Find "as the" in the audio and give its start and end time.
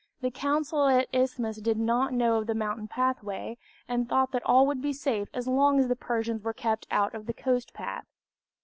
5.77-5.95